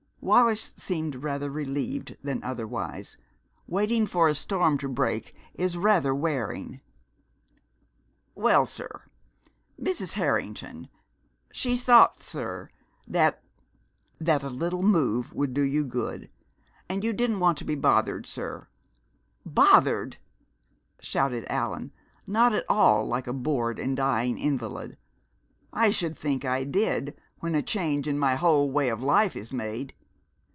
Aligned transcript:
Wallis 0.23 0.75
seemed 0.77 1.15
rather 1.23 1.49
relieved 1.49 2.15
than 2.21 2.43
otherwise. 2.43 3.17
Waiting 3.65 4.05
for 4.05 4.27
a 4.29 4.35
storm 4.35 4.77
to 4.77 4.87
break 4.87 5.33
is 5.55 5.75
rather 5.75 6.13
wearing. 6.13 6.79
"Well, 8.35 8.67
sir, 8.67 9.09
Mrs. 9.81 10.13
Harrington, 10.13 10.89
she 11.51 11.75
thought, 11.75 12.21
sir, 12.21 12.69
that 13.07 13.43
that 14.19 14.43
a 14.43 14.49
little 14.49 14.83
move 14.83 15.33
would 15.33 15.55
do 15.55 15.63
you 15.63 15.83
good. 15.83 16.29
And 16.87 17.03
you 17.03 17.13
didn't 17.13 17.39
want 17.39 17.57
to 17.57 17.65
be 17.65 17.73
bothered, 17.73 18.27
sir" 18.27 18.67
"Bothered!" 19.59 20.17
shouted 20.99 21.47
Allan, 21.49 21.91
not 22.27 22.53
at 22.53 22.69
all 22.69 23.07
like 23.07 23.25
a 23.25 23.33
bored 23.33 23.79
and 23.79 23.97
dying 23.97 24.37
invalid. 24.37 24.99
"I 25.73 25.89
should 25.89 26.15
think 26.15 26.45
I 26.45 26.63
did, 26.63 27.17
when 27.39 27.55
a 27.55 27.63
change 27.63 28.07
in 28.07 28.19
my 28.19 28.35
whole 28.35 28.69
way 28.71 28.87
of 28.89 29.01
life 29.01 29.35
is 29.35 29.51
made! 29.51 29.95